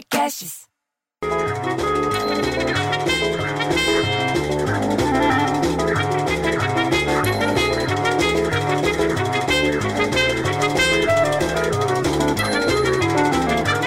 Podcasts. 0.00 0.60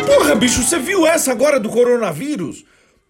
Porra, 0.06 0.36
bicho, 0.36 0.62
você 0.62 0.78
viu 0.78 1.08
essa 1.08 1.32
agora 1.32 1.60
do 1.60 1.70
coronavírus? 1.70 2.64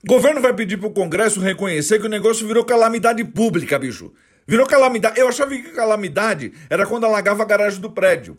O 0.04 0.08
governo 0.08 0.40
vai 0.40 0.54
pedir 0.54 0.78
pro 0.78 0.92
Congresso 0.92 1.42
reconhecer 1.42 2.00
que 2.00 2.06
o 2.06 2.10
negócio 2.10 2.48
virou 2.48 2.64
calamidade 2.64 3.24
pública, 3.26 3.78
bicho. 3.78 4.14
Virou 4.48 4.66
calamidade. 4.66 5.20
Eu 5.20 5.28
achava 5.28 5.52
que 5.52 5.72
calamidade 5.72 6.54
era 6.70 6.86
quando 6.86 7.06
alagava 7.06 7.44
a 7.44 7.46
garagem 7.46 7.82
do 7.82 7.92
prédio. 7.92 8.38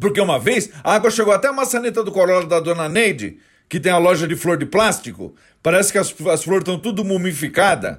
Porque 0.00 0.20
uma 0.20 0.40
vez 0.40 0.70
a 0.82 0.94
água 0.94 1.10
chegou 1.10 1.32
até 1.32 1.46
a 1.48 1.52
maçaneta 1.52 2.02
do 2.02 2.10
Corolla 2.10 2.46
da 2.46 2.60
dona 2.60 2.88
Neide, 2.88 3.38
que 3.68 3.80
tem 3.80 3.92
a 3.92 3.98
loja 3.98 4.26
de 4.26 4.36
flor 4.36 4.56
de 4.56 4.66
plástico. 4.66 5.34
Parece 5.62 5.92
que 5.92 5.98
as, 5.98 6.14
as 6.28 6.44
flores 6.44 6.62
estão 6.62 6.78
tudo 6.78 7.04
mumificadas. 7.04 7.98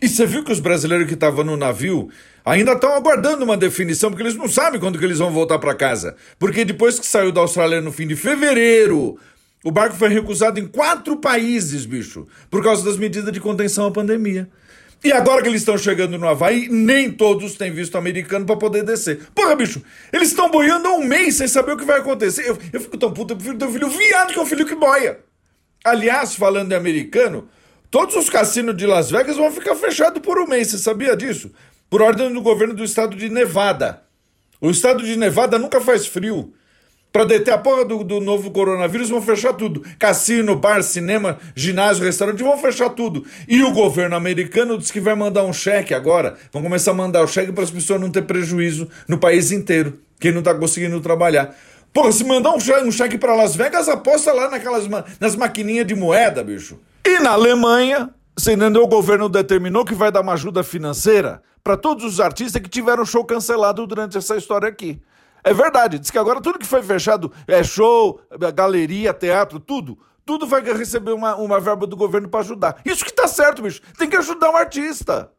E 0.00 0.08
você 0.08 0.26
viu 0.26 0.44
que 0.44 0.52
os 0.52 0.60
brasileiros 0.60 1.06
que 1.06 1.14
estavam 1.14 1.44
no 1.44 1.56
navio 1.56 2.10
ainda 2.44 2.72
estão 2.72 2.94
aguardando 2.94 3.44
uma 3.44 3.56
definição, 3.56 4.10
porque 4.10 4.22
eles 4.22 4.36
não 4.36 4.48
sabem 4.48 4.78
quando 4.78 4.98
que 4.98 5.04
eles 5.04 5.18
vão 5.18 5.32
voltar 5.32 5.58
para 5.58 5.74
casa. 5.74 6.16
Porque 6.38 6.64
depois 6.64 6.98
que 6.98 7.06
saiu 7.06 7.32
da 7.32 7.40
Austrália 7.40 7.80
no 7.80 7.90
fim 7.90 8.06
de 8.06 8.14
fevereiro, 8.14 9.18
o 9.64 9.70
barco 9.70 9.96
foi 9.96 10.08
recusado 10.08 10.60
em 10.60 10.66
quatro 10.66 11.16
países, 11.16 11.86
bicho, 11.86 12.26
por 12.50 12.62
causa 12.62 12.84
das 12.84 12.96
medidas 12.96 13.32
de 13.32 13.40
contenção 13.40 13.86
à 13.86 13.90
pandemia. 13.90 14.48
E 15.04 15.12
agora 15.12 15.42
que 15.42 15.48
eles 15.48 15.60
estão 15.60 15.78
chegando 15.78 16.18
no 16.18 16.28
Havaí, 16.28 16.68
nem 16.68 17.10
todos 17.10 17.54
têm 17.54 17.70
visto 17.70 17.96
americano 17.96 18.44
para 18.44 18.56
poder 18.56 18.82
descer. 18.82 19.28
Porra, 19.34 19.54
bicho, 19.54 19.82
eles 20.12 20.28
estão 20.28 20.50
boiando 20.50 20.88
há 20.88 20.94
um 20.94 21.04
mês 21.04 21.36
sem 21.36 21.46
saber 21.46 21.72
o 21.72 21.76
que 21.76 21.84
vai 21.84 22.00
acontecer. 22.00 22.48
Eu, 22.48 22.58
eu 22.72 22.80
fico 22.80 22.98
tão 22.98 23.12
puto, 23.12 23.32
eu 23.32 23.36
prefiro 23.36 23.58
ter 23.58 23.66
um 23.66 23.72
filho 23.72 23.88
viado 23.88 24.32
que 24.32 24.40
um 24.40 24.46
filho 24.46 24.66
que 24.66 24.74
boia. 24.74 25.20
Aliás, 25.84 26.34
falando 26.34 26.70
de 26.70 26.74
americano, 26.74 27.48
todos 27.90 28.16
os 28.16 28.28
cassinos 28.28 28.76
de 28.76 28.86
Las 28.86 29.10
Vegas 29.10 29.36
vão 29.36 29.52
ficar 29.52 29.76
fechados 29.76 30.20
por 30.20 30.40
um 30.40 30.46
mês. 30.46 30.68
Você 30.68 30.78
sabia 30.78 31.16
disso? 31.16 31.52
Por 31.88 32.02
ordem 32.02 32.32
do 32.32 32.42
governo 32.42 32.74
do 32.74 32.82
estado 32.82 33.16
de 33.16 33.28
Nevada. 33.28 34.02
O 34.60 34.70
estado 34.70 35.04
de 35.04 35.16
Nevada 35.16 35.58
nunca 35.58 35.80
faz 35.80 36.06
frio. 36.06 36.52
Pra 37.12 37.24
deter 37.24 37.54
a 37.54 37.58
porra 37.58 37.84
do, 37.84 38.04
do 38.04 38.20
novo 38.20 38.50
coronavírus, 38.50 39.08
vão 39.08 39.22
fechar 39.22 39.54
tudo. 39.54 39.82
Cassino, 39.98 40.54
bar, 40.54 40.82
cinema, 40.82 41.38
ginásio, 41.54 42.04
restaurante, 42.04 42.42
vão 42.42 42.58
fechar 42.58 42.90
tudo. 42.90 43.24
E 43.48 43.62
o 43.62 43.72
governo 43.72 44.16
americano 44.16 44.76
diz 44.76 44.90
que 44.90 45.00
vai 45.00 45.14
mandar 45.14 45.44
um 45.44 45.52
cheque 45.52 45.94
agora. 45.94 46.36
Vão 46.52 46.62
começar 46.62 46.90
a 46.90 46.94
mandar 46.94 47.22
o 47.22 47.26
cheque 47.26 47.52
para 47.52 47.64
as 47.64 47.70
pessoas 47.70 48.00
não 48.00 48.10
ter 48.10 48.22
prejuízo 48.22 48.88
no 49.08 49.16
país 49.18 49.50
inteiro. 49.50 49.98
Quem 50.20 50.32
não 50.32 50.42
tá 50.42 50.54
conseguindo 50.54 51.00
trabalhar. 51.00 51.54
Porra, 51.92 52.12
se 52.12 52.24
mandar 52.24 52.52
um 52.52 52.60
cheque, 52.60 52.86
um 52.86 52.92
cheque 52.92 53.16
para 53.16 53.34
Las 53.34 53.56
Vegas, 53.56 53.88
aposta 53.88 54.30
lá 54.32 54.50
naquelas 54.50 54.86
nas 55.18 55.34
maquininhas 55.34 55.86
de 55.86 55.94
moeda, 55.94 56.44
bicho. 56.44 56.78
E 57.02 57.18
na 57.20 57.30
Alemanha, 57.30 58.10
você 58.36 58.52
entendeu? 58.52 58.82
O 58.82 58.86
governo 58.86 59.30
determinou 59.30 59.84
que 59.84 59.94
vai 59.94 60.12
dar 60.12 60.20
uma 60.20 60.34
ajuda 60.34 60.62
financeira 60.62 61.40
para 61.64 61.76
todos 61.76 62.04
os 62.04 62.20
artistas 62.20 62.60
que 62.60 62.68
tiveram 62.68 63.06
show 63.06 63.24
cancelado 63.24 63.86
durante 63.86 64.18
essa 64.18 64.36
história 64.36 64.68
aqui. 64.68 65.00
É 65.46 65.54
verdade, 65.54 66.00
diz 66.00 66.10
que 66.10 66.18
agora 66.18 66.40
tudo 66.40 66.58
que 66.58 66.66
foi 66.66 66.82
fechado 66.82 67.30
é 67.46 67.62
show, 67.62 68.20
galeria, 68.52 69.14
teatro, 69.14 69.60
tudo. 69.60 69.96
Tudo 70.24 70.44
vai 70.44 70.60
receber 70.60 71.12
uma, 71.12 71.36
uma 71.36 71.60
verba 71.60 71.86
do 71.86 71.96
governo 71.96 72.28
para 72.28 72.40
ajudar. 72.40 72.80
Isso 72.84 73.04
que 73.04 73.12
tá 73.12 73.28
certo, 73.28 73.62
bicho. 73.62 73.80
Tem 73.96 74.10
que 74.10 74.16
ajudar 74.16 74.50
um 74.50 74.56
artista. 74.56 75.30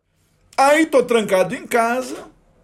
Aí 0.58 0.86
tô 0.86 1.03
trancado 1.03 1.53
em 1.53 1.67
casa, 1.67 2.16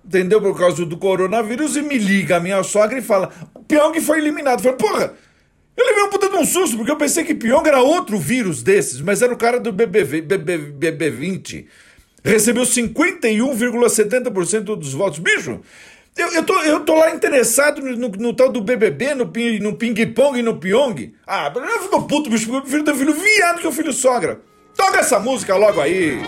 entendeu? 0.05 0.41
Por 0.41 0.57
causa 0.57 0.85
do 0.85 0.95
coronavírus, 0.95 1.75
e 1.75 1.81
me 1.81 1.97
liga 1.97 2.37
a 2.37 2.39
minha 2.39 2.63
sogra 2.63 2.97
e 2.97 3.01
fala: 3.01 3.29
o 3.53 3.59
Pyong 3.59 3.99
foi 3.99 4.19
eliminado. 4.19 4.59
Eu 4.59 4.63
falei, 4.63 4.77
porra, 4.77 5.13
eu 5.75 5.85
levei 5.85 6.03
um 6.03 6.09
puta 6.09 6.29
de 6.29 6.37
um 6.37 6.45
susto, 6.45 6.77
porque 6.77 6.91
eu 6.91 6.97
pensei 6.97 7.25
que 7.25 7.35
Pyong 7.35 7.67
era 7.67 7.81
outro 7.81 8.17
vírus 8.17 8.63
desses, 8.63 9.01
mas 9.01 9.21
era 9.21 9.33
o 9.33 9.37
cara 9.37 9.59
do 9.59 9.73
BBV, 9.73 10.21
BB, 10.21 10.57
BB20. 10.79 11.65
Recebeu 12.23 12.63
51,70% 12.63 14.77
dos 14.77 14.93
votos. 14.93 15.19
Bicho, 15.19 15.59
eu, 16.15 16.31
eu, 16.31 16.45
tô, 16.45 16.59
eu 16.61 16.79
tô 16.85 16.95
lá 16.95 17.11
interessado 17.11 17.81
no, 17.81 17.95
no, 17.95 18.07
no 18.07 18.33
tal 18.33 18.51
do 18.51 18.61
BBB, 18.61 19.15
no, 19.15 19.25
no 19.61 19.75
ping-pong 19.75 20.39
e 20.39 20.43
no 20.43 20.57
pyong. 20.59 21.13
Ah, 21.25 21.51
eu 21.55 21.81
fico 21.81 22.07
puto, 22.07 22.29
bicho, 22.29 22.53
eu 22.53 22.61
prefiro 22.61 22.83
ter 22.83 22.95
filho 22.95 23.13
viado 23.13 23.59
que 23.59 23.67
o 23.67 23.71
filho 23.71 23.91
sogra. 23.91 24.41
Toca 24.75 24.99
essa 24.99 25.19
música 25.19 25.55
logo 25.55 25.81
aí. 25.81 26.19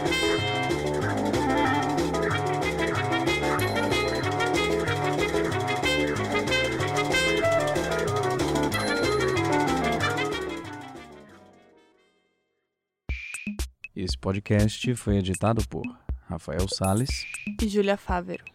Esse 13.96 14.18
podcast 14.18 14.94
foi 14.96 15.18
editado 15.18 15.66
por 15.70 15.84
Rafael 16.28 16.68
Sales 16.68 17.26
e 17.62 17.68
Júlia 17.68 17.96
Fávero. 17.96 18.55